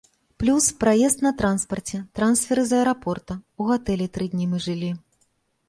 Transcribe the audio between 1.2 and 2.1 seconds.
на транспарце,